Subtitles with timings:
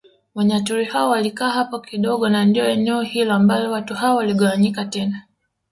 [0.35, 5.25] Wanyaturu hao walikaa hapo kidogo na ndio eneo hilo ambalo watu hao waligawanyika tena